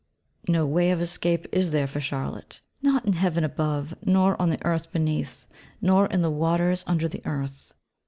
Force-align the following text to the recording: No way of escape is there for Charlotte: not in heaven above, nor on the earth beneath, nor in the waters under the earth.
No 0.47 0.65
way 0.65 0.89
of 0.89 0.99
escape 0.99 1.45
is 1.51 1.69
there 1.69 1.85
for 1.85 1.99
Charlotte: 1.99 2.61
not 2.81 3.05
in 3.05 3.13
heaven 3.13 3.43
above, 3.43 3.93
nor 4.03 4.35
on 4.41 4.49
the 4.49 4.57
earth 4.65 4.91
beneath, 4.91 5.45
nor 5.79 6.07
in 6.07 6.23
the 6.23 6.31
waters 6.31 6.83
under 6.87 7.07
the 7.07 7.21
earth. 7.23 7.71